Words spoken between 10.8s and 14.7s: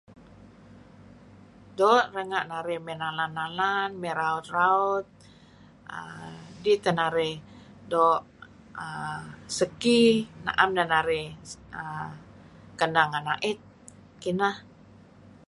narih naem keneh ngen ait kineh.